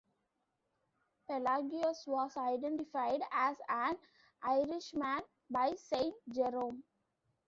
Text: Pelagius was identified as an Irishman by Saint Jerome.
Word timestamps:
Pelagius 1.27 2.07
was 2.07 2.35
identified 2.35 3.21
as 3.31 3.55
an 3.69 3.99
Irishman 4.41 5.21
by 5.51 5.75
Saint 5.75 6.15
Jerome. 6.33 6.83